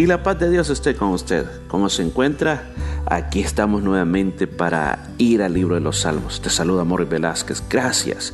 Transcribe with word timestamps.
Y 0.00 0.06
la 0.06 0.22
paz 0.22 0.38
de 0.38 0.48
Dios 0.48 0.70
esté 0.70 0.94
con 0.94 1.08
usted. 1.08 1.44
¿Cómo 1.68 1.90
se 1.90 2.02
encuentra? 2.02 2.70
Aquí 3.04 3.40
estamos 3.40 3.82
nuevamente 3.82 4.46
para 4.46 5.10
ir 5.18 5.42
al 5.42 5.52
libro 5.52 5.74
de 5.74 5.82
los 5.82 6.00
Salmos. 6.00 6.40
Te 6.40 6.48
saluda 6.48 6.84
Morris 6.84 7.10
Velázquez. 7.10 7.62
Gracias. 7.68 8.32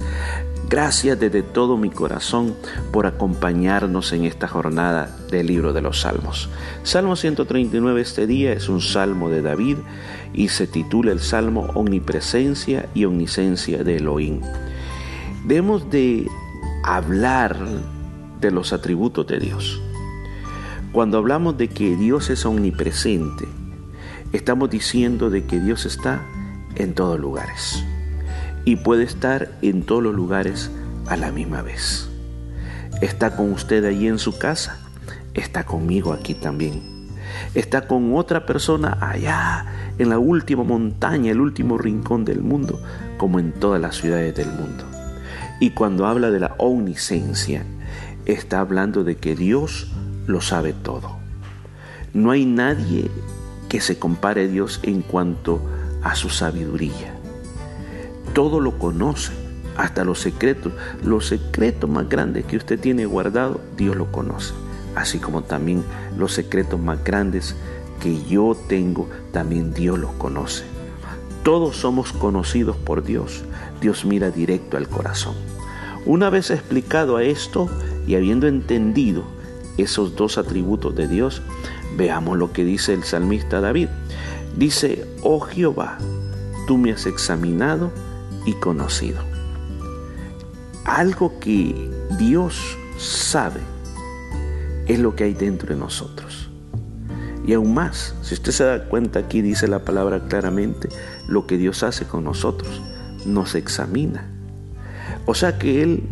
Gracias 0.71 1.19
desde 1.19 1.43
todo 1.43 1.77
mi 1.77 1.91
corazón 1.91 2.55
por 2.93 3.07
acompañarnos 3.07 4.13
en 4.13 4.27
esta 4.27 4.47
jornada 4.47 5.11
del 5.29 5.49
libro 5.49 5.73
de 5.73 5.83
los 5.83 6.03
Salmos. 6.03 6.49
Salmo 6.85 7.17
139 7.17 8.01
este 8.01 8.29
día 8.29 8.53
es 8.53 8.69
un 8.69 8.81
salmo 8.81 9.29
de 9.29 9.43
David 9.43 9.79
y 10.33 10.51
se 10.51 10.69
titula 10.69 11.11
el 11.11 11.19
Salmo 11.19 11.63
Omnipresencia 11.75 12.89
y 12.95 13.07
Omnisencia 13.07 13.83
de 13.83 13.97
Elohim. 13.97 14.41
Debemos 15.45 15.91
de 15.91 16.29
hablar 16.85 17.59
de 18.41 18.53
los 18.53 18.73
atributos 18.73 19.27
de 19.27 19.41
Dios. 19.41 19.83
Cuando 20.97 21.19
hablamos 21.19 21.59
de 21.59 21.69
que 21.69 21.95
Dios 21.95 22.31
es 22.31 22.47
omnipresente, 22.47 23.45
estamos 24.33 24.71
diciendo 24.71 25.29
de 25.29 25.45
que 25.45 25.61
Dios 25.61 25.85
está 25.85 26.23
en 26.75 26.95
todos 26.95 27.21
lugares 27.21 27.85
y 28.65 28.77
puede 28.77 29.05
estar 29.05 29.59
en 29.61 29.83
todos 29.83 30.03
los 30.03 30.15
lugares 30.15 30.71
a 31.07 31.19
la 31.19 31.33
misma 31.33 31.61
vez. 31.61 32.09
Está 33.03 33.37
con 33.37 33.53
usted 33.53 33.85
allí 33.85 34.09
en 34.09 34.19
su 34.19 34.39
casa, 34.39 34.79
está 35.35 35.67
conmigo 35.67 36.15
aquí 36.15 36.33
también. 36.33 37.11
Está 37.55 37.87
con 37.87 38.17
otra 38.17 38.47
persona 38.47 38.97
allá 38.99 39.67
en 39.99 40.09
la 40.09 40.19
última 40.19 40.65
montaña, 40.65 41.31
el 41.31 41.43
último 41.43 41.77
rincón 41.77 42.25
del 42.25 42.41
mundo, 42.41 42.81
como 43.19 43.39
en 43.39 43.53
todas 43.53 43.83
las 43.83 43.97
ciudades 43.97 44.35
del 44.35 44.49
mundo. 44.49 44.87
Y 45.61 45.73
cuando 45.73 46.07
habla 46.07 46.31
de 46.31 46.41
la 46.41 46.55
omnisencia, 46.57 47.67
está 48.25 48.61
hablando 48.61 49.05
de 49.05 49.17
que 49.17 49.37
Dios 49.37 49.93
lo 50.27 50.41
sabe 50.41 50.73
todo. 50.73 51.17
No 52.15 52.31
hay 52.31 52.45
nadie 52.45 53.11
que 53.69 53.81
se 53.81 53.99
compare 53.99 54.45
a 54.45 54.49
Dios 54.49 54.81
en 54.83 55.03
cuanto 55.03 55.61
a 56.03 56.15
su 56.15 56.31
sabiduría. 56.31 57.15
Todo 58.33 58.61
lo 58.61 58.79
conoce, 58.79 59.33
hasta 59.77 60.05
los 60.05 60.21
secretos. 60.21 60.73
Los 61.05 61.27
secretos 61.27 61.89
más 61.89 62.09
grandes 62.09 62.45
que 62.47 62.57
usted 62.57 62.79
tiene 62.79 63.07
guardado, 63.07 63.61
Dios 63.77 63.97
lo 63.97 64.11
conoce. 64.11 64.55
Así 64.95 65.19
como 65.19 65.43
también 65.43 65.85
los 66.17 66.33
secretos 66.33 66.81
más 66.81 67.03
grandes 67.05 67.55
que 68.01 68.23
yo 68.25 68.57
tengo, 68.69 69.09
también 69.33 69.73
Dios 69.75 69.99
los 69.99 70.13
conoce. 70.13 70.65
Todos 71.43 71.77
somos 71.77 72.13
conocidos 72.13 72.77
por 72.77 73.05
Dios. 73.05 73.45
Dios 73.81 74.05
mira 74.05 74.31
directo 74.31 74.77
al 74.77 74.89
corazón. 74.89 75.35
Una 76.07 76.31
vez 76.31 76.51
explicado 76.51 77.17
a 77.17 77.25
esto 77.25 77.69
y 78.07 78.15
habiendo 78.15 78.47
entendido 78.47 79.25
esos 79.77 80.17
dos 80.17 80.39
atributos 80.39 80.95
de 80.95 81.09
Dios, 81.09 81.43
veamos 81.97 82.39
lo 82.39 82.53
que 82.53 82.65
dice 82.65 82.95
el 82.95 83.05
salmista 83.05 83.61
David. 83.61 83.89
Dice, 84.57 85.07
oh 85.23 85.41
Jehová, 85.41 85.99
tú 86.67 86.79
me 86.79 86.93
has 86.93 87.07
examinado 87.07 87.91
y 88.45 88.55
conocido. 88.55 89.19
Algo 90.85 91.39
que 91.41 91.91
Dios 92.19 92.77
sabe 92.97 93.61
es 94.87 94.99
lo 94.99 95.15
que 95.17 95.25
hay 95.25 95.35
dentro 95.35 95.75
de 95.75 95.81
nosotros. 95.81 96.49
Y 97.47 97.53
aún 97.53 97.75
más, 97.75 98.15
si 98.23 98.35
usted 98.35 98.53
se 98.53 98.65
da 98.65 98.85
cuenta 98.89 99.21
aquí 99.21 99.41
dice 99.41 99.69
la 99.69 99.85
palabra 99.85 100.27
claramente, 100.27 100.89
lo 101.29 101.47
que 101.47 101.59
Dios 101.59 101.83
hace 101.83 102.05
con 102.05 102.25
nosotros, 102.25 102.83
nos 103.25 103.55
examina. 103.55 104.29
O 105.27 105.35
sea 105.35 105.59
que 105.59 105.83
Él 105.83 106.05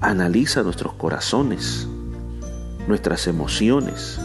analiza 0.00 0.62
nuestros 0.62 0.94
corazones, 0.94 1.88
nuestras 2.86 3.26
emociones, 3.26 4.18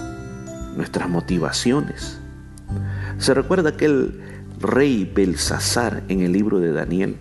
nuestras 0.75 1.09
motivaciones. 1.09 2.19
Se 3.17 3.33
recuerda 3.33 3.69
aquel 3.69 4.19
rey 4.59 5.11
Belsasar 5.13 6.03
en 6.07 6.21
el 6.21 6.31
libro 6.31 6.59
de 6.59 6.71
Daniel, 6.71 7.17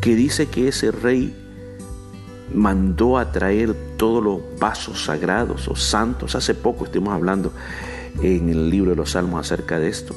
que 0.00 0.14
dice 0.14 0.46
que 0.46 0.68
ese 0.68 0.90
rey 0.90 1.34
mandó 2.54 3.18
a 3.18 3.32
traer 3.32 3.74
todos 3.96 4.22
los 4.22 4.40
vasos 4.58 5.04
sagrados 5.04 5.68
o 5.68 5.76
santos. 5.76 6.34
Hace 6.34 6.54
poco 6.54 6.84
estuvimos 6.84 7.14
hablando 7.14 7.52
en 8.22 8.48
el 8.48 8.70
libro 8.70 8.90
de 8.90 8.96
los 8.96 9.12
Salmos 9.12 9.40
acerca 9.40 9.78
de 9.78 9.88
esto. 9.88 10.14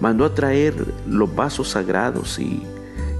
Mandó 0.00 0.24
a 0.24 0.34
traer 0.34 0.74
los 1.06 1.34
vasos 1.34 1.70
sagrados 1.70 2.38
y, 2.38 2.62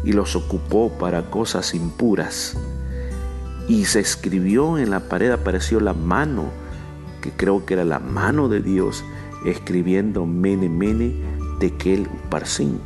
y 0.05 0.13
los 0.13 0.37
ocupó 0.37 0.91
para 0.99 1.31
cosas 1.31 1.75
impuras 1.75 2.57
y 3.69 3.85
se 3.85 4.01
escribió 4.01 4.79
en 4.79 4.91
la 4.91 5.01
pared, 5.09 5.31
apareció 5.31 5.81
la 5.81 5.95
mano, 5.95 6.51
que 7.21 7.31
creo 7.31 7.67
que 7.67 7.75
era 7.75 7.85
la 7.85 7.99
mano 7.99 8.49
de 8.49 8.61
Dios, 8.61 9.05
escribiendo 9.45 10.27
Mene 10.27 10.69
Mene 10.69 11.15
Tekel 11.61 12.09
Parsin. 12.31 12.81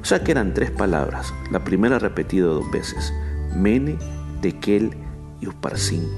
O 0.00 0.04
sea 0.04 0.24
que 0.24 0.32
eran 0.32 0.52
tres 0.52 0.70
palabras, 0.70 1.32
la 1.50 1.62
primera 1.62 1.98
repetida 1.98 2.46
dos 2.46 2.70
veces, 2.70 3.12
Mene, 3.54 3.96
Tekel 4.40 4.96
y 5.40 5.46
Uparsin. 5.46 6.08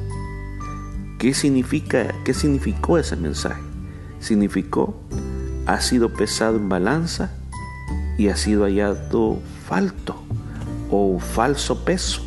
¿Qué 1.19 1.35
significa, 1.35 2.15
qué 2.25 2.35
significó 2.35 2.99
ese 2.99 3.17
mensaje? 3.17 3.61
Significó, 4.21 4.95
ha 5.67 5.81
sido 5.81 6.13
pesado 6.13 6.57
en 6.57 6.69
balanza 6.69 7.33
y 8.19 8.29
ha 8.29 8.37
sido 8.37 8.65
hallado 8.65 9.39
falto 9.67 10.17
o 10.91 11.19
falso 11.19 11.85
peso. 11.85 12.23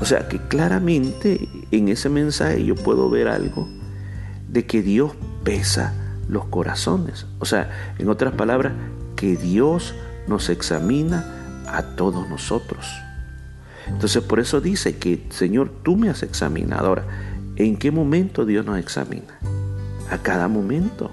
O 0.00 0.04
sea 0.06 0.28
que 0.28 0.38
claramente 0.38 1.48
en 1.70 1.88
ese 1.88 2.08
mensaje 2.08 2.64
yo 2.64 2.74
puedo 2.74 3.10
ver 3.10 3.28
algo 3.28 3.68
de 4.48 4.66
que 4.66 4.82
Dios 4.82 5.12
pesa 5.44 5.94
los 6.28 6.46
corazones. 6.46 7.26
O 7.38 7.44
sea, 7.44 7.70
en 7.98 8.08
otras 8.08 8.34
palabras, 8.34 8.72
que 9.16 9.36
Dios 9.36 9.94
nos 10.26 10.48
examina 10.48 11.26
a 11.68 11.82
todos 11.82 12.28
nosotros. 12.28 12.86
Entonces 13.86 14.22
por 14.22 14.40
eso 14.40 14.60
dice 14.60 14.96
que, 14.96 15.26
Señor, 15.30 15.70
tú 15.82 15.96
me 15.96 16.08
has 16.08 16.22
examinado. 16.22 16.86
Ahora, 16.86 17.04
¿en 17.56 17.76
qué 17.76 17.90
momento 17.90 18.46
Dios 18.46 18.64
nos 18.64 18.78
examina? 18.78 19.38
A 20.10 20.18
cada 20.18 20.48
momento. 20.48 21.10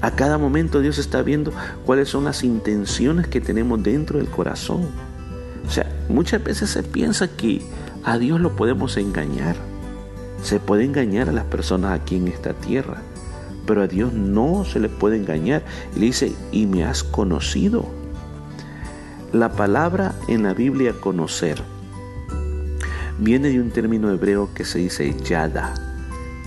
A 0.00 0.12
cada 0.12 0.38
momento 0.38 0.80
Dios 0.80 0.98
está 0.98 1.22
viendo 1.22 1.52
cuáles 1.84 2.08
son 2.08 2.24
las 2.24 2.44
intenciones 2.44 3.26
que 3.26 3.40
tenemos 3.40 3.82
dentro 3.82 4.18
del 4.18 4.28
corazón. 4.28 4.86
O 5.66 5.70
sea, 5.70 5.86
muchas 6.08 6.42
veces 6.42 6.70
se 6.70 6.82
piensa 6.82 7.28
que 7.28 7.62
a 8.04 8.18
Dios 8.18 8.40
lo 8.40 8.56
podemos 8.56 8.96
engañar. 8.96 9.56
Se 10.42 10.58
puede 10.58 10.84
engañar 10.84 11.28
a 11.28 11.32
las 11.32 11.44
personas 11.44 11.92
aquí 11.92 12.16
en 12.16 12.28
esta 12.28 12.54
tierra, 12.54 13.02
pero 13.66 13.82
a 13.82 13.86
Dios 13.86 14.12
no 14.12 14.64
se 14.64 14.80
le 14.80 14.88
puede 14.88 15.16
engañar. 15.16 15.62
Y 15.94 16.00
le 16.00 16.06
dice, 16.06 16.34
y 16.50 16.66
me 16.66 16.84
has 16.84 17.02
conocido. 17.02 17.84
La 19.32 19.52
palabra 19.52 20.14
en 20.28 20.42
la 20.42 20.54
Biblia 20.54 20.92
conocer 21.00 21.62
viene 23.18 23.50
de 23.50 23.60
un 23.60 23.70
término 23.70 24.10
hebreo 24.10 24.48
que 24.54 24.64
se 24.64 24.78
dice 24.78 25.14
yada. 25.22 25.74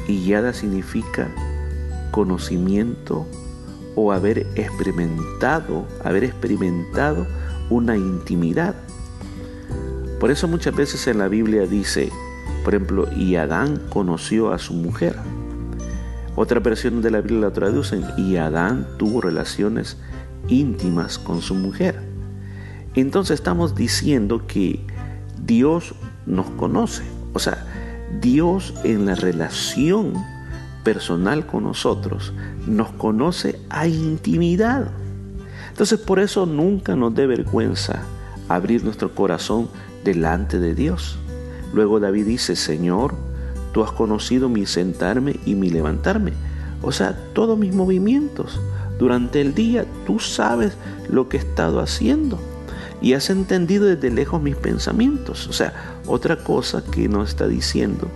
Y 0.08 0.25
yada 0.25 0.53
significa 0.53 1.30
conocimiento 2.12 3.25
o 3.96 4.12
haber 4.12 4.47
experimentado, 4.56 5.85
haber 6.03 6.24
experimentado 6.24 7.25
una 7.70 7.96
intimidad. 7.96 8.75
Por 10.23 10.31
eso 10.31 10.47
muchas 10.47 10.73
veces 10.73 11.06
en 11.07 11.17
la 11.17 11.28
Biblia 11.28 11.67
dice, 11.67 12.09
por 12.63 12.73
ejemplo, 12.73 13.09
y 13.13 13.35
Adán 13.35 13.81
conoció 13.89 14.53
a 14.53 14.57
su 14.57 14.73
mujer. 14.73 15.17
Otra 16.38 16.61
versión 16.61 17.01
de 17.01 17.11
la 17.11 17.19
Biblia 17.19 17.50
la 17.50 17.51
traducen, 17.51 18.06
y 18.16 18.38
Adán 18.38 18.88
tuvo 18.97 19.19
relaciones 19.19 19.97
íntimas 20.47 21.19
con 21.19 21.41
su 21.41 21.56
mujer. 21.56 22.00
Entonces 22.95 23.34
estamos 23.38 23.75
diciendo 23.75 24.47
que 24.47 24.79
Dios 25.45 25.94
nos 26.25 26.50
conoce. 26.51 27.03
O 27.34 27.40
sea, 27.40 27.66
Dios 28.22 28.76
en 28.85 29.05
la 29.05 29.16
relación 29.16 30.14
personal 30.85 31.46
con 31.46 31.64
nosotros 31.66 32.31
nos 32.66 32.91
conoce 32.91 33.59
a 33.69 33.87
intimidad. 33.87 34.90
Entonces 35.67 35.99
por 35.99 36.19
eso 36.19 36.46
nunca 36.46 36.96
nos 36.96 37.14
dé 37.14 37.28
vergüenza 37.28 38.03
abrir 38.47 38.85
nuestro 38.85 39.14
corazón 39.14 39.67
delante 40.03 40.59
de 40.59 40.76
Dios. 40.76 41.17
Luego 41.73 42.00
David 42.00 42.26
dice, 42.26 42.55
Señor, 42.55 43.16
tú 43.72 43.84
has 43.84 43.91
conocido 43.91 44.50
mi 44.50 44.66
sentarme 44.66 45.40
y 45.46 45.55
mi 45.55 45.70
levantarme. 45.70 46.34
O 46.82 46.91
sea, 46.91 47.17
todos 47.34 47.58
mis 47.58 47.73
movimientos. 47.73 48.59
Durante 49.00 49.41
el 49.41 49.55
día 49.55 49.85
tú 50.05 50.20
sabes 50.20 50.78
lo 51.09 51.28
que 51.29 51.38
he 51.38 51.40
estado 51.40 51.79
haciendo 51.79 52.40
y 53.02 53.14
has 53.14 53.29
entendido 53.29 53.85
desde 53.85 54.11
lejos 54.11 54.41
mis 54.41 54.55
pensamientos. 54.55 55.47
O 55.47 55.53
sea, 55.53 55.73
otra 56.08 56.38
cosa 56.38 56.84
que 56.84 57.09
nos 57.09 57.29
está 57.29 57.47
diciendo, 57.47 58.08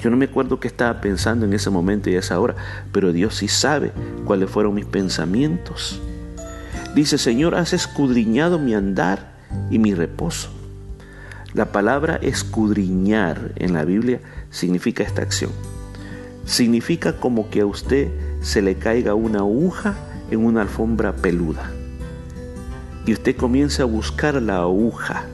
Yo 0.00 0.10
no 0.10 0.16
me 0.16 0.24
acuerdo 0.24 0.58
qué 0.60 0.68
estaba 0.68 1.00
pensando 1.00 1.46
en 1.46 1.52
ese 1.52 1.70
momento 1.70 2.10
y 2.10 2.16
a 2.16 2.18
esa 2.18 2.40
hora, 2.40 2.56
pero 2.92 3.12
Dios 3.12 3.36
sí 3.36 3.48
sabe 3.48 3.92
cuáles 4.24 4.50
fueron 4.50 4.74
mis 4.74 4.84
pensamientos. 4.84 6.00
Dice, 6.94 7.18
Señor, 7.18 7.54
has 7.54 7.72
escudriñado 7.72 8.58
mi 8.58 8.74
andar 8.74 9.35
y 9.70 9.78
mi 9.78 9.94
reposo. 9.94 10.50
La 11.54 11.72
palabra 11.72 12.16
escudriñar 12.16 13.52
en 13.56 13.72
la 13.72 13.84
Biblia 13.84 14.20
significa 14.50 15.02
esta 15.02 15.22
acción. 15.22 15.50
Significa 16.44 17.16
como 17.16 17.50
que 17.50 17.62
a 17.62 17.66
usted 17.66 18.08
se 18.40 18.62
le 18.62 18.76
caiga 18.76 19.14
una 19.14 19.40
aguja 19.40 19.94
en 20.30 20.44
una 20.44 20.62
alfombra 20.62 21.12
peluda 21.12 21.70
y 23.06 23.12
usted 23.12 23.36
comienza 23.36 23.84
a 23.84 23.86
buscar 23.86 24.42
la 24.42 24.58
aguja. 24.58 25.24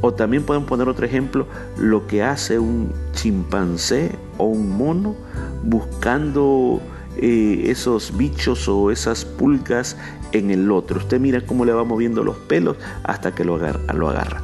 O 0.00 0.14
también 0.14 0.44
pueden 0.44 0.64
poner 0.64 0.88
otro 0.88 1.04
ejemplo, 1.04 1.46
lo 1.76 2.06
que 2.06 2.22
hace 2.22 2.58
un 2.58 2.92
chimpancé 3.12 4.12
o 4.38 4.44
un 4.44 4.70
mono 4.78 5.14
buscando 5.62 6.80
eh, 7.22 7.70
esos 7.70 8.16
bichos 8.16 8.68
o 8.68 8.90
esas 8.90 9.24
pulgas 9.24 9.96
en 10.32 10.50
el 10.50 10.70
otro. 10.70 10.98
Usted 10.98 11.20
mira 11.20 11.40
cómo 11.40 11.64
le 11.64 11.72
va 11.72 11.84
moviendo 11.84 12.24
los 12.24 12.36
pelos 12.36 12.76
hasta 13.04 13.34
que 13.34 13.44
lo 13.44 13.56
agarra. 13.56 14.42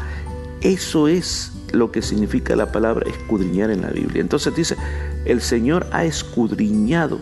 Eso 0.60 1.08
es 1.08 1.52
lo 1.72 1.90
que 1.90 2.02
significa 2.02 2.56
la 2.56 2.72
palabra 2.72 3.08
escudriñar 3.08 3.70
en 3.70 3.82
la 3.82 3.90
Biblia. 3.90 4.20
Entonces 4.20 4.54
dice, 4.54 4.76
el 5.24 5.40
Señor 5.40 5.86
ha 5.92 6.04
escudriñado 6.04 7.18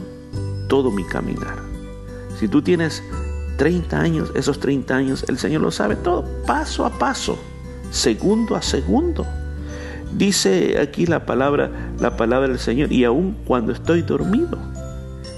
todo 0.69 0.91
mi 0.91 1.05
caminar. 1.05 1.59
Si 2.39 2.49
tú 2.49 2.63
tienes 2.63 3.03
30 3.57 4.01
años, 4.01 4.33
esos 4.35 4.59
30 4.61 4.95
años, 4.95 5.25
el 5.29 5.39
Señor 5.39 5.63
lo 5.63 5.71
sabe 5.71 5.97
todo, 5.97 6.25
paso 6.47 6.85
a 6.85 6.99
paso, 6.99 7.39
segundo 7.91 8.57
a 8.57 8.63
segundo. 8.63 9.27
Dice 10.17 10.79
aquí 10.81 11.07
la 11.07 11.27
palabra, 11.27 11.71
la 12.01 12.17
palabra 12.17 12.49
del 12.49 12.59
Señor, 12.59 12.93
y 12.93 13.05
aun 13.05 13.37
cuando 13.45 13.73
estoy 13.73 14.03
dormido, 14.03 14.59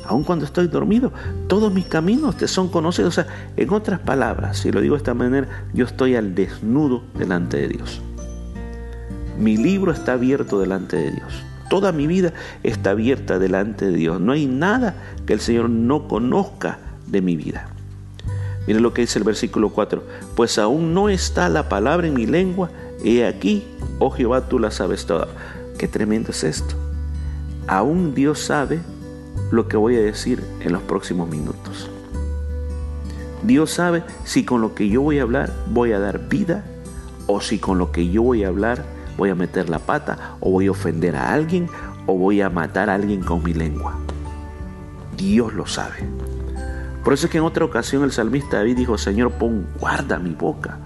aun 0.09 0.25
cuando 0.25 0.45
estoy 0.45 0.69
dormido, 0.69 1.13
todos 1.49 1.73
mis 1.73 1.87
caminos 1.87 2.37
te 2.37 2.49
son 2.49 2.69
conocidos. 2.69 3.19
O 3.19 3.23
sea, 3.23 3.27
en 3.57 3.73
otras 3.73 4.01
palabras, 4.01 4.59
si 4.59 4.73
lo 4.73 4.81
digo 4.81 4.95
de 4.95 4.99
esta 4.99 5.15
manera, 5.15 5.49
yo 5.73 5.85
estoy 5.85 6.17
al 6.17 6.35
desnudo 6.35 7.03
delante 7.15 7.57
de 7.57 7.69
Dios. 7.69 8.01
Mi 9.39 9.57
libro 9.57 9.93
está 9.93 10.15
abierto 10.15 10.59
delante 10.59 10.97
de 10.97 11.11
Dios. 11.13 11.45
Toda 11.69 11.93
mi 11.93 12.07
vida 12.07 12.33
está 12.63 12.91
abierta 12.91 13.39
delante 13.39 13.87
de 13.87 13.97
Dios. 13.97 14.21
No 14.21 14.33
hay 14.33 14.47
nada 14.47 14.95
que 15.27 15.33
el 15.33 15.41
Señor 15.41 15.69
no 15.69 16.09
conozca 16.09 16.79
de 17.07 17.21
mi 17.21 17.37
vida. 17.37 17.69
Mire 18.67 18.81
lo 18.81 18.93
que 18.93 19.03
dice 19.03 19.19
el 19.19 19.25
versículo 19.25 19.71
4. 19.71 20.03
Pues 20.35 20.59
aún 20.59 20.95
no 20.95 21.09
está 21.09 21.49
la 21.49 21.69
palabra 21.69 22.07
en 22.07 22.15
mi 22.15 22.27
lengua. 22.27 22.71
He 23.05 23.27
aquí, 23.27 23.65
oh 23.99 24.11
Jehová, 24.11 24.49
tú 24.49 24.59
la 24.59 24.71
sabes 24.71 25.07
toda. 25.07 25.29
Qué 25.79 25.87
tremendo 25.87 26.31
es 26.31 26.45
esto. 26.45 26.75
Aún 27.67 28.15
Dios 28.15 28.41
sabe 28.41 28.81
lo 29.51 29.69
que 29.69 29.77
voy 29.77 29.97
a 29.97 30.01
decir 30.01 30.43
en 30.61 30.73
los 30.73 30.83
próximos 30.83 31.29
minutos. 31.29 31.91
Dios 33.43 33.71
sabe 33.71 34.03
si 34.25 34.45
con 34.45 34.61
lo 34.61 34.75
que 34.75 34.89
yo 34.89 35.03
voy 35.03 35.19
a 35.19 35.23
hablar 35.23 35.53
voy 35.69 35.93
a 35.93 36.01
dar 36.01 36.29
vida 36.29 36.65
o 37.27 37.41
si 37.41 37.59
con 37.59 37.79
lo 37.79 37.93
que 37.93 38.09
yo 38.09 38.23
voy 38.23 38.45
a 38.45 38.49
hablar 38.49 38.85
voy 39.17 39.31
a 39.31 39.35
meter 39.35 39.69
la 39.69 39.79
pata 39.79 40.37
o 40.41 40.51
voy 40.51 40.67
a 40.67 40.73
ofender 40.73 41.17
a 41.17 41.33
alguien 41.33 41.69
o 42.07 42.17
voy 42.17 42.41
a 42.41 42.51
matar 42.51 42.91
a 42.91 42.95
alguien 42.95 43.23
con 43.23 43.43
mi 43.43 43.53
lengua. 43.53 43.95
Dios 45.17 45.55
lo 45.55 45.67
sabe. 45.67 46.05
Por 47.03 47.15
eso 47.15 47.27
es 47.27 47.33
que 47.33 47.39
en 47.39 47.45
otra 47.45 47.65
ocasión 47.65 48.03
el 48.03 48.13
salmista 48.13 48.59
David 48.59 48.77
dijo, 48.77 48.99
Señor, 48.99 49.33
pon 49.33 49.67
guarda 49.79 50.19
mi 50.19 50.35
boca, 50.35 50.79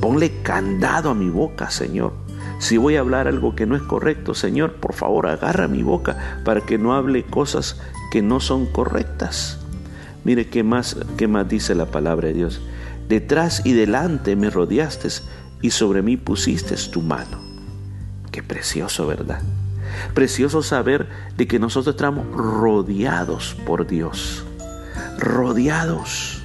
ponle 0.00 0.42
candado 0.42 1.10
a 1.10 1.14
mi 1.14 1.28
boca, 1.28 1.70
Señor. 1.70 2.12
Si 2.60 2.76
voy 2.76 2.94
a 2.94 3.00
hablar 3.00 3.26
algo 3.26 3.56
que 3.56 3.66
no 3.66 3.74
es 3.74 3.82
correcto, 3.82 4.34
Señor, 4.34 4.74
por 4.74 4.92
favor 4.92 5.26
agarra 5.26 5.66
mi 5.66 5.82
boca 5.82 6.42
para 6.44 6.60
que 6.60 6.78
no 6.78 6.94
hable 6.94 7.24
cosas 7.24 7.80
que 8.12 8.22
no 8.22 8.38
son 8.38 8.66
correctas. 8.66 9.58
Mire 10.22 10.48
qué 10.48 10.62
más, 10.62 10.96
qué 11.16 11.26
más 11.26 11.48
dice 11.48 11.74
la 11.74 11.86
palabra 11.86 12.28
de 12.28 12.34
Dios. 12.34 12.60
Detrás 13.08 13.62
y 13.64 13.72
delante 13.72 14.36
me 14.36 14.50
rodeaste 14.50 15.08
y 15.60 15.70
sobre 15.70 16.02
mí 16.02 16.16
pusiste 16.16 16.76
tu 16.92 17.02
mano. 17.02 17.40
Qué 18.30 18.44
precioso, 18.44 19.08
¿verdad? 19.08 19.40
Precioso 20.14 20.62
saber 20.62 21.08
de 21.36 21.48
que 21.48 21.58
nosotros 21.58 21.96
estamos 21.96 22.30
rodeados 22.30 23.56
por 23.66 23.88
Dios 23.88 24.44
rodeados. 25.20 26.39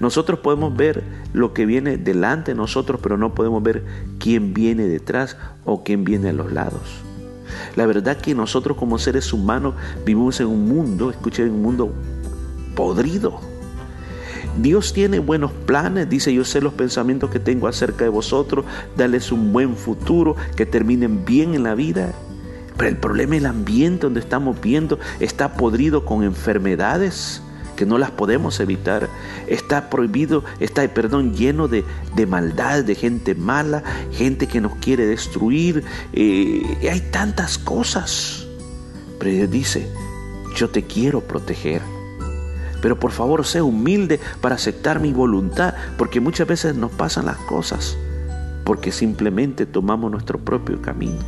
Nosotros 0.00 0.40
podemos 0.40 0.76
ver 0.76 1.02
lo 1.32 1.52
que 1.52 1.66
viene 1.66 1.96
delante 1.96 2.52
de 2.52 2.56
nosotros, 2.56 3.00
pero 3.02 3.16
no 3.16 3.34
podemos 3.34 3.62
ver 3.62 3.84
quién 4.18 4.54
viene 4.54 4.86
detrás 4.86 5.36
o 5.64 5.84
quién 5.84 6.04
viene 6.04 6.30
a 6.30 6.32
los 6.32 6.52
lados. 6.52 7.02
La 7.76 7.86
verdad 7.86 8.16
que 8.16 8.34
nosotros 8.34 8.76
como 8.76 8.98
seres 8.98 9.32
humanos 9.32 9.74
vivimos 10.04 10.40
en 10.40 10.46
un 10.46 10.68
mundo, 10.68 11.10
escuchen, 11.10 11.46
en 11.46 11.52
un 11.52 11.62
mundo 11.62 11.92
podrido. 12.74 13.40
Dios 14.60 14.92
tiene 14.92 15.18
buenos 15.18 15.50
planes, 15.50 16.08
dice 16.08 16.32
yo 16.32 16.44
sé 16.44 16.60
los 16.60 16.74
pensamientos 16.74 17.30
que 17.30 17.40
tengo 17.40 17.66
acerca 17.66 18.04
de 18.04 18.10
vosotros, 18.10 18.64
darles 18.96 19.32
un 19.32 19.52
buen 19.52 19.76
futuro, 19.76 20.36
que 20.54 20.64
terminen 20.64 21.24
bien 21.24 21.54
en 21.54 21.64
la 21.64 21.74
vida. 21.74 22.12
Pero 22.76 22.88
el 22.88 22.96
problema 22.96 23.36
es 23.36 23.42
el 23.42 23.46
ambiente 23.46 24.06
donde 24.06 24.20
estamos 24.20 24.60
viendo 24.60 24.98
está 25.20 25.54
podrido 25.54 26.04
con 26.04 26.22
enfermedades, 26.22 27.42
que 27.74 27.86
no 27.86 27.98
las 27.98 28.10
podemos 28.10 28.60
evitar. 28.60 29.08
Está 29.46 29.90
prohibido, 29.90 30.44
está, 30.60 30.86
perdón, 30.88 31.34
lleno 31.34 31.68
de, 31.68 31.84
de 32.14 32.26
maldad, 32.26 32.84
de 32.84 32.94
gente 32.94 33.34
mala, 33.34 33.82
gente 34.12 34.46
que 34.46 34.60
nos 34.60 34.74
quiere 34.76 35.06
destruir. 35.06 35.84
Eh, 36.12 36.88
hay 36.90 37.00
tantas 37.10 37.58
cosas. 37.58 38.46
Pero 39.18 39.32
Dios 39.32 39.50
dice, 39.50 39.88
yo 40.56 40.70
te 40.70 40.84
quiero 40.84 41.20
proteger. 41.20 41.82
Pero 42.80 42.98
por 42.98 43.12
favor, 43.12 43.46
sé 43.46 43.62
humilde 43.62 44.20
para 44.40 44.56
aceptar 44.56 45.00
mi 45.00 45.12
voluntad, 45.12 45.74
porque 45.96 46.20
muchas 46.20 46.46
veces 46.46 46.76
nos 46.76 46.92
pasan 46.92 47.26
las 47.26 47.38
cosas, 47.38 47.96
porque 48.64 48.92
simplemente 48.92 49.64
tomamos 49.64 50.10
nuestro 50.10 50.38
propio 50.38 50.82
camino. 50.82 51.20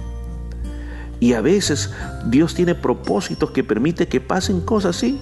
Y 1.19 1.33
a 1.33 1.41
veces 1.41 1.91
Dios 2.27 2.55
tiene 2.55 2.75
propósitos 2.75 3.53
que 3.53 3.65
permite 3.65 4.07
que 4.07 4.21
pasen 4.21 4.61
cosas 4.61 4.97
así 4.97 5.19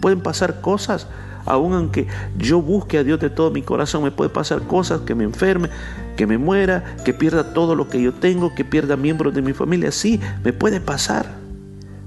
Pueden 0.00 0.20
pasar 0.20 0.60
cosas, 0.60 1.06
aun 1.46 1.72
aunque 1.74 2.06
yo 2.38 2.62
busque 2.62 2.98
a 2.98 3.04
Dios 3.04 3.20
de 3.20 3.30
todo 3.30 3.50
mi 3.50 3.62
corazón, 3.62 4.02
me 4.02 4.10
puede 4.10 4.30
pasar 4.30 4.62
cosas 4.62 5.02
que 5.02 5.14
me 5.14 5.24
enferme, 5.24 5.70
que 6.16 6.26
me 6.26 6.38
muera, 6.38 6.96
que 7.04 7.14
pierda 7.14 7.52
todo 7.52 7.74
lo 7.74 7.88
que 7.88 8.02
yo 8.02 8.12
tengo, 8.12 8.54
que 8.54 8.64
pierda 8.64 8.96
miembros 8.96 9.34
de 9.34 9.42
mi 9.42 9.52
familia. 9.52 9.92
Sí, 9.92 10.20
me 10.44 10.52
puede 10.52 10.80
pasar. 10.80 11.26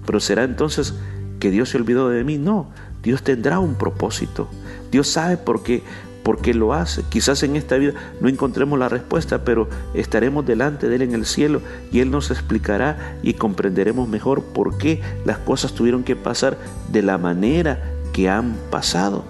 Pero 0.06 0.20
será 0.20 0.44
entonces 0.44 0.94
que 1.40 1.52
Dios 1.52 1.70
se 1.70 1.78
olvidó 1.78 2.10
de 2.10 2.24
mí. 2.24 2.38
No, 2.38 2.70
Dios 3.02 3.24
tendrá 3.24 3.60
un 3.60 3.76
propósito. 3.76 4.50
Dios 4.92 5.08
sabe 5.08 5.38
por 5.38 5.64
qué, 5.64 5.84
por 6.24 6.42
qué 6.42 6.54
lo 6.54 6.74
hace. 6.74 7.04
Quizás 7.10 7.44
en 7.44 7.56
esta 7.56 7.76
vida 7.76 7.94
no 8.20 8.30
encontremos 8.30 8.80
la 8.80 8.90
respuesta, 8.90 9.44
pero 9.44 9.68
estaremos 9.94 10.46
delante 10.46 10.90
de 10.90 10.96
Él 10.96 11.02
en 11.04 11.14
el 11.14 11.26
cielo 11.26 11.62
y 11.92 12.00
Él 12.00 12.10
nos 12.10 12.32
explicará 12.32 13.18
y 13.22 13.34
comprenderemos 13.34 14.08
mejor 14.08 14.44
por 14.44 14.78
qué 14.78 15.02
las 15.26 15.38
cosas 15.40 15.74
tuvieron 15.74 16.04
que 16.04 16.16
pasar 16.16 16.58
de 16.92 17.02
la 17.02 17.18
manera 17.18 17.84
que 18.14 18.30
han 18.30 18.56
pasado. 18.72 19.26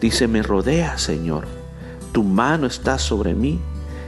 Dice, 0.00 0.28
me 0.28 0.42
rodea, 0.42 0.98
Señor. 0.98 1.46
Tu 2.12 2.22
mano 2.22 2.66
está 2.66 2.98
sobre 2.98 3.34
mí. 3.34 3.60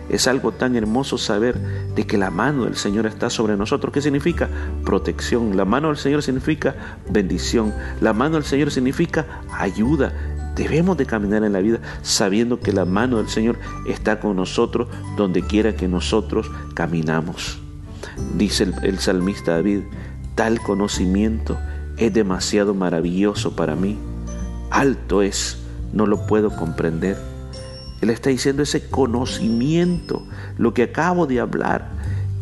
Es 0.09 0.29
algo 0.29 0.53
tan 0.53 0.77
hermoso 0.77 1.19
saber 1.19 1.59
de 1.97 2.07
que 2.07 2.19
la 2.19 2.31
mano 2.31 2.65
del 2.65 2.77
Señor 2.77 3.07
está 3.07 3.31
sobre 3.31 3.57
nosotros. 3.57 3.93
¿Qué 3.93 4.01
significa? 4.01 4.49
Protección. 4.85 5.57
La 5.57 5.65
mano 5.65 5.89
del 5.89 5.97
Señor 5.97 6.23
significa 6.23 6.77
bendición. 7.11 7.75
La 8.01 8.13
mano 8.13 8.37
del 8.37 8.45
Señor 8.45 8.71
significa 8.71 9.41
ayuda. 9.51 10.13
Debemos 10.57 10.97
de 10.97 11.07
caminar 11.07 11.45
en 11.45 11.53
la 11.53 11.61
vida 11.61 11.81
sabiendo 12.03 12.59
que 12.59 12.73
la 12.73 12.87
mano 12.87 13.19
del 13.19 13.29
Señor 13.29 13.59
está 13.87 14.21
con 14.21 14.37
nosotros 14.37 14.89
donde 15.17 15.43
quiera 15.43 15.77
que 15.77 15.87
nosotros 15.87 16.51
caminamos. 16.75 17.59
Dice 18.37 18.65
el, 18.65 18.75
el 18.83 18.99
salmista 18.99 19.53
David, 19.53 19.83
tal 20.35 20.61
conocimiento 20.61 21.59
es 21.99 22.13
demasiado 22.13 22.75
maravilloso 22.75 23.55
para 23.55 23.77
mí. 23.77 23.99
Alto 24.71 25.23
es, 25.23 25.59
no 25.93 26.07
lo 26.07 26.27
puedo 26.27 26.55
comprender. 26.57 27.19
Él 28.01 28.11
está 28.11 28.31
diciendo 28.31 28.63
ese 28.63 28.89
conocimiento, 28.89 30.27
lo 30.59 30.75
que 30.75 30.85
acabo 30.85 31.27
de 31.27 31.41
hablar, 31.41 31.96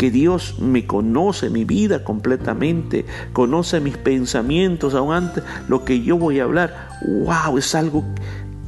que 0.04 0.11
Dios 0.11 0.56
me 0.58 0.87
conoce 0.87 1.49
mi 1.49 1.64
vida 1.64 2.04
completamente, 2.04 3.06
conoce 3.32 3.80
mis 3.80 3.96
pensamientos, 3.96 4.92
aún 4.92 5.14
antes 5.14 5.42
lo 5.66 5.87
que 5.87 6.02
yo 6.02 6.18
voy 6.18 6.40
a 6.40 6.42
hablar. 6.42 6.90
¡Wow! 7.00 7.56
Es 7.56 7.75
algo 7.75 8.04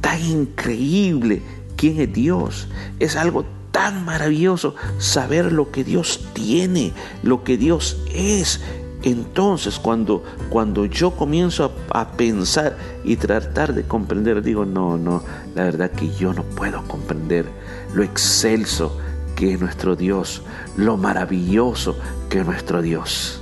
tan 0.01 0.19
increíble. 0.25 1.43
¿Quién 1.75 2.01
es 2.01 2.11
Dios? 2.11 2.67
Es 2.99 3.15
algo 3.15 3.45
tan 3.71 4.03
maravilloso 4.03 4.73
saber 4.97 5.53
lo 5.53 5.69
que 5.69 5.83
Dios 5.83 6.25
tiene, 6.33 6.91
lo 7.21 7.43
que 7.43 7.55
Dios 7.55 8.01
es. 8.11 8.59
entonces 9.03 9.77
cuando, 9.77 10.23
cuando 10.49 10.87
yo 10.87 11.11
comienzo 11.11 11.71
a, 11.93 12.01
a, 12.01 12.11
pensar 12.13 12.79
y 13.03 13.15
tratar 13.17 13.75
de 13.75 13.83
comprender, 13.83 14.41
digo, 14.41 14.65
no, 14.65 14.97
no, 14.97 15.21
la 15.53 15.65
verdad 15.65 15.91
que 15.91 16.09
yo 16.15 16.33
no 16.33 16.41
puedo 16.41 16.83
comprender 16.87 17.45
lo 17.93 18.01
excelso 18.01 18.97
que 19.37 19.53
es 19.53 19.59
nuestro 19.61 19.95
Dios, 19.95 20.41
lo 20.77 20.97
maravilloso 20.97 21.95
que 22.27 22.39
es 22.39 22.45
nuestro 22.45 22.81
Dios. 22.81 23.39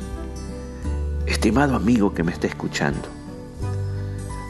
Estimado 1.25 1.73
amigo 1.73 2.13
que 2.13 2.21
me 2.21 2.33
está 2.33 2.47
escuchando, 2.47 3.07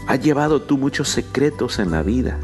has 0.07 0.19
llevado 0.19 0.63
tú 0.63 0.79
muchos 0.79 1.07
secretos 1.07 1.77
en 1.77 1.91
la 1.91 2.01
vida. 2.01 2.39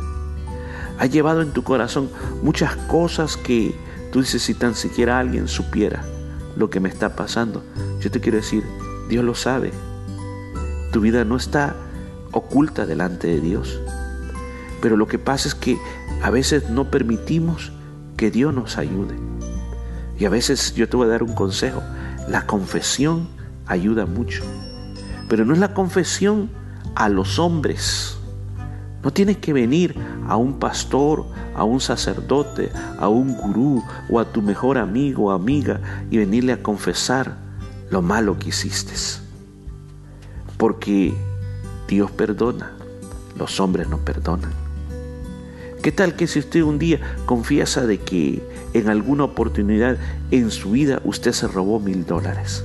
Has 1.00 1.10
llevado 1.10 1.42
en 1.42 1.52
tu 1.52 1.64
corazón 1.64 2.12
muchas 2.44 2.76
cosas 2.76 3.38
que 3.38 3.76
tú 4.12 4.22
dices 4.22 4.44
si 4.44 4.54
tan 4.54 4.76
siquiera 4.76 5.18
alguien 5.18 5.48
supiera 5.48 6.06
lo 6.56 6.70
que 6.70 6.80
me 6.80 6.88
está 6.88 7.16
pasando. 7.16 7.64
Yo 8.02 8.12
te 8.12 8.22
quiero 8.22 8.38
decir, 8.38 8.64
Dios 9.10 9.26
lo 9.26 9.34
sabe. 9.34 9.72
Tu 10.92 11.02
vida 11.02 11.26
no 11.26 11.38
está 11.38 11.76
oculta 12.32 12.86
delante 12.86 13.30
de 13.30 13.42
Dios. 13.42 13.80
Pero 14.80 14.96
lo 14.96 15.08
que 15.08 15.18
pasa 15.18 15.48
es 15.48 15.56
que 15.56 15.80
a 16.22 16.30
veces 16.30 16.70
no 16.70 16.92
permitimos 16.92 17.72
que 18.22 18.30
Dios 18.30 18.54
nos 18.54 18.78
ayude. 18.78 19.16
Y 20.20 20.26
a 20.26 20.30
veces 20.30 20.76
yo 20.76 20.88
te 20.88 20.96
voy 20.96 21.08
a 21.08 21.10
dar 21.10 21.24
un 21.24 21.34
consejo. 21.34 21.82
La 22.28 22.46
confesión 22.46 23.28
ayuda 23.66 24.06
mucho. 24.06 24.44
Pero 25.28 25.44
no 25.44 25.54
es 25.54 25.60
la 25.60 25.74
confesión 25.74 26.52
a 26.94 27.10
los 27.10 27.40
hombres. 27.40 28.20
No 29.04 29.12
tienes 29.12 29.38
que 29.38 29.54
venir 29.54 29.96
a 30.28 30.38
un 30.38 30.60
pastor, 30.60 31.26
a 31.56 31.64
un 31.64 31.82
sacerdote, 31.82 32.72
a 33.00 33.08
un 33.08 33.36
gurú 33.36 33.84
o 34.08 34.20
a 34.20 34.32
tu 34.32 34.44
mejor 34.44 34.78
amigo 34.78 35.24
o 35.24 35.32
amiga 35.32 35.82
y 36.12 36.20
venirle 36.20 36.54
a 36.54 36.62
confesar 36.62 37.38
lo 37.90 38.04
malo 38.04 38.38
que 38.38 38.50
hiciste. 38.50 38.94
Porque 40.58 41.12
Dios 41.88 42.12
perdona, 42.12 42.74
los 43.36 43.60
hombres 43.60 43.90
no 43.90 43.98
perdonan. 43.98 44.52
¿Qué 45.82 45.92
tal 45.92 46.16
que 46.16 46.28
si 46.28 46.40
usted 46.40 46.62
un 46.62 46.78
día 46.78 47.00
confiesa 47.26 47.88
de 47.88 47.98
que 47.98 48.42
en 48.74 48.88
alguna 48.88 49.24
oportunidad 49.24 49.98
en 50.30 50.52
su 50.52 50.72
vida 50.72 51.02
usted 51.04 51.32
se 51.32 51.48
robó 51.48 51.80
mil 51.80 52.06
dólares? 52.06 52.64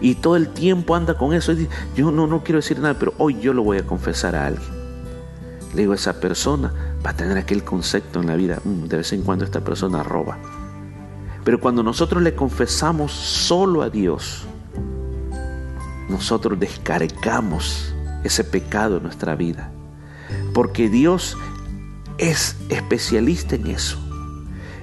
Y 0.00 0.14
todo 0.16 0.36
el 0.36 0.48
tiempo 0.48 0.94
anda 0.94 1.18
con 1.18 1.34
eso. 1.34 1.52
Yo 1.94 2.10
no, 2.10 2.26
no 2.26 2.42
quiero 2.42 2.60
decir 2.60 2.78
nada, 2.78 2.98
pero 2.98 3.12
hoy 3.18 3.38
yo 3.40 3.52
lo 3.52 3.62
voy 3.62 3.78
a 3.78 3.86
confesar 3.86 4.34
a 4.34 4.46
alguien. 4.46 4.68
Le 5.74 5.82
digo, 5.82 5.92
esa 5.92 6.20
persona 6.20 6.72
va 7.04 7.10
a 7.10 7.16
tener 7.16 7.36
aquel 7.36 7.62
concepto 7.62 8.20
en 8.20 8.26
la 8.26 8.36
vida. 8.36 8.60
Mm, 8.64 8.84
de 8.84 8.96
vez 8.96 9.12
en 9.12 9.22
cuando 9.22 9.44
esta 9.44 9.60
persona 9.60 10.02
roba. 10.02 10.38
Pero 11.44 11.60
cuando 11.60 11.82
nosotros 11.82 12.22
le 12.22 12.34
confesamos 12.34 13.12
solo 13.12 13.82
a 13.82 13.90
Dios, 13.90 14.46
nosotros 16.08 16.58
descargamos 16.58 17.94
ese 18.24 18.44
pecado 18.44 18.96
en 18.96 19.02
nuestra 19.02 19.34
vida. 19.34 19.70
Porque 20.52 20.88
Dios 20.88 21.36
es 22.18 22.56
especialista 22.68 23.56
en 23.56 23.66
eso. 23.68 23.98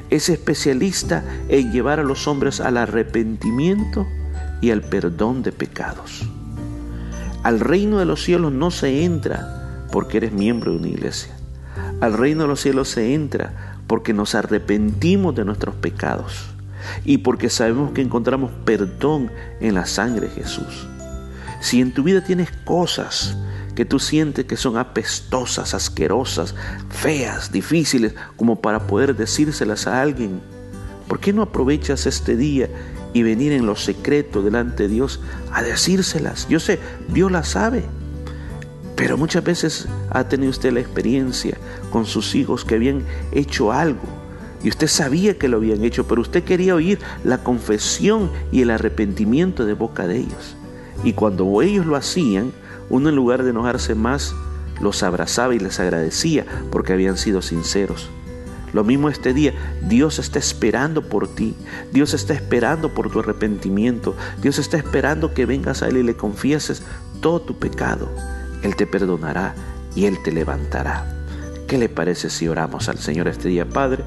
Es 0.09 0.29
especialista 0.29 1.23
en 1.49 1.71
llevar 1.71 1.99
a 1.99 2.03
los 2.03 2.27
hombres 2.27 2.59
al 2.59 2.77
arrepentimiento 2.77 4.05
y 4.61 4.71
al 4.71 4.81
perdón 4.81 5.41
de 5.41 5.51
pecados. 5.51 6.27
Al 7.41 7.59
reino 7.59 7.99
de 7.99 8.05
los 8.05 8.23
cielos 8.23 8.53
no 8.53 8.71
se 8.71 9.03
entra 9.03 9.85
porque 9.91 10.17
eres 10.17 10.31
miembro 10.31 10.71
de 10.71 10.77
una 10.77 10.87
iglesia. 10.87 11.33
Al 11.99 12.13
reino 12.13 12.43
de 12.43 12.49
los 12.49 12.61
cielos 12.61 12.89
se 12.89 13.13
entra 13.13 13.77
porque 13.87 14.13
nos 14.13 14.35
arrepentimos 14.35 15.35
de 15.35 15.45
nuestros 15.45 15.75
pecados 15.75 16.45
y 17.05 17.19
porque 17.19 17.49
sabemos 17.49 17.91
que 17.91 18.01
encontramos 18.01 18.51
perdón 18.65 19.31
en 19.59 19.75
la 19.75 19.85
sangre 19.85 20.27
de 20.27 20.33
Jesús. 20.33 20.87
Si 21.59 21.81
en 21.81 21.93
tu 21.93 22.03
vida 22.03 22.23
tienes 22.23 22.51
cosas 22.65 23.37
que 23.75 23.85
tú 23.85 23.99
sientes 23.99 24.45
que 24.45 24.57
son 24.57 24.77
apestosas, 24.77 25.73
asquerosas, 25.73 26.55
feas, 26.89 27.51
difíciles, 27.51 28.13
como 28.35 28.61
para 28.61 28.87
poder 28.87 29.15
decírselas 29.15 29.87
a 29.87 30.01
alguien, 30.01 30.41
¿por 31.07 31.19
qué 31.19 31.33
no 31.33 31.41
aprovechas 31.41 32.05
este 32.05 32.35
día 32.35 32.69
y 33.13 33.23
venir 33.23 33.51
en 33.51 33.65
lo 33.65 33.75
secreto 33.75 34.41
delante 34.41 34.83
de 34.83 34.89
Dios 34.89 35.19
a 35.51 35.63
decírselas? 35.63 36.47
Yo 36.47 36.59
sé, 36.59 36.79
Dios 37.09 37.31
las 37.31 37.49
sabe. 37.49 37.83
Pero 38.95 39.17
muchas 39.17 39.43
veces 39.43 39.87
ha 40.11 40.27
tenido 40.27 40.51
usted 40.51 40.71
la 40.71 40.79
experiencia 40.79 41.57
con 41.91 42.05
sus 42.05 42.35
hijos 42.35 42.63
que 42.63 42.75
habían 42.75 43.03
hecho 43.31 43.71
algo 43.71 44.23
y 44.63 44.69
usted 44.69 44.87
sabía 44.87 45.37
que 45.37 45.49
lo 45.49 45.57
habían 45.57 45.83
hecho, 45.83 46.07
pero 46.07 46.21
usted 46.21 46.43
quería 46.43 46.75
oír 46.75 46.99
la 47.23 47.43
confesión 47.43 48.31
y 48.51 48.61
el 48.61 48.71
arrepentimiento 48.71 49.65
de 49.65 49.73
boca 49.73 50.07
de 50.07 50.19
ellos. 50.19 50.55
Y 51.03 51.13
cuando 51.13 51.61
ellos 51.61 51.85
lo 51.85 51.97
hacían, 51.97 52.53
uno 52.89 53.09
en 53.09 53.15
lugar 53.15 53.43
de 53.43 53.51
enojarse 53.51 53.95
más, 53.95 54.35
los 54.81 55.03
abrazaba 55.03 55.55
y 55.55 55.59
les 55.59 55.79
agradecía 55.79 56.45
porque 56.71 56.93
habían 56.93 57.17
sido 57.17 57.41
sinceros. 57.41 58.09
Lo 58.73 58.83
mismo 58.83 59.07
este 59.07 59.33
día, 59.33 59.53
Dios 59.83 60.17
está 60.17 60.39
esperando 60.39 61.03
por 61.07 61.27
ti, 61.27 61.55
Dios 61.91 62.15
está 62.15 62.33
esperando 62.33 62.93
por 62.93 63.11
tu 63.11 63.19
arrepentimiento, 63.19 64.15
Dios 64.41 64.57
está 64.57 64.77
esperando 64.77 65.33
que 65.33 65.45
vengas 65.45 65.83
a 65.83 65.87
Él 65.87 65.97
y 65.97 66.03
le 66.03 66.15
confieses 66.15 66.81
todo 67.21 67.39
tu 67.39 67.59
pecado. 67.59 68.09
Él 68.63 68.75
te 68.75 68.87
perdonará 68.87 69.53
y 69.95 70.05
Él 70.05 70.17
te 70.23 70.31
levantará. 70.31 71.05
¿Qué 71.67 71.77
le 71.77 71.87
parece 71.87 72.31
si 72.31 72.47
oramos 72.47 72.89
al 72.89 72.97
Señor 72.97 73.27
este 73.27 73.47
día, 73.47 73.69
Padre? 73.69 74.03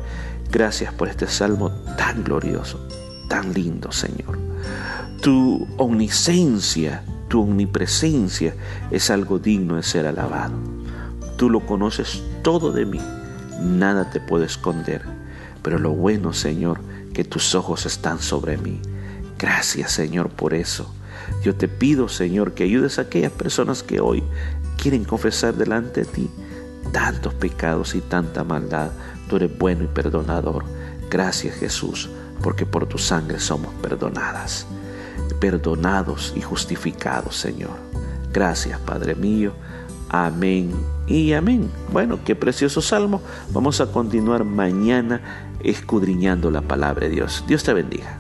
Gracias 0.51 0.93
por 0.93 1.09
este 1.09 1.29
salmo 1.29 1.71
tan 1.97 2.25
glorioso, 2.25 2.87
tan 3.29 3.53
lindo, 3.53 3.93
Señor. 3.93 4.39
Tu 5.21 5.67
omnisencia 5.77 7.05
tu 7.37 7.43
omnipresencia 7.43 8.55
es 8.91 9.11
algo 9.11 9.39
digno 9.39 9.77
de 9.77 9.83
ser 9.83 10.07
alabado. 10.07 10.55
Tú 11.37 11.51
lo 11.51 11.61
conoces 11.67 12.23
todo 12.41 12.73
de 12.73 12.87
mí, 12.87 12.99
nada 13.61 14.09
te 14.09 14.21
puede 14.21 14.47
esconder. 14.47 15.03
Pero 15.61 15.79
lo 15.79 15.91
bueno, 15.91 16.33
Señor, 16.33 16.81
que 17.13 17.25
tus 17.25 17.55
ojos 17.55 17.85
están 17.85 18.21
sobre 18.21 18.57
mí. 18.57 18.81
Gracias, 19.39 19.93
Señor, 19.93 20.31
por 20.31 20.55
eso. 20.55 20.91
Yo 21.45 21.55
te 21.55 21.69
pido, 21.69 22.09
Señor, 22.09 22.55
que 22.55 22.65
ayudes 22.65 22.99
a 22.99 23.03
aquellas 23.03 23.33
personas 23.33 23.83
que 23.83 24.01
hoy 24.01 24.23
quieren 24.81 25.05
confesar 25.05 25.57
delante 25.57 26.05
de 26.05 26.07
ti 26.07 26.31
tantos 26.91 27.35
pecados 27.35 27.95
y 27.95 28.01
tanta 28.01 28.45
maldad. 28.45 28.93
Tú 29.29 29.37
eres 29.37 29.59
bueno 29.59 29.85
y 29.85 29.89
perdonador. 29.89 30.65
Gracias, 31.11 31.57
Jesús, 31.57 32.09
porque 32.43 32.65
por 32.65 32.87
tu 32.87 32.97
sangre 32.97 33.41
somos 33.41 33.75
perdonadas 33.83 34.67
perdonados 35.41 36.33
y 36.37 36.41
justificados, 36.41 37.37
Señor. 37.37 37.77
Gracias, 38.33 38.79
Padre 38.81 39.15
mío. 39.15 39.53
Amén 40.09 40.73
y 41.07 41.33
amén. 41.33 41.71
Bueno, 41.93 42.21
qué 42.25 42.35
precioso 42.35 42.81
salmo. 42.81 43.21
Vamos 43.51 43.81
a 43.81 43.87
continuar 43.87 44.45
mañana 44.45 45.21
escudriñando 45.61 46.51
la 46.51 46.63
palabra 46.63 47.07
de 47.07 47.15
Dios. 47.15 47.45
Dios 47.47 47.65
te 47.65 47.73
bendiga. 47.73 48.19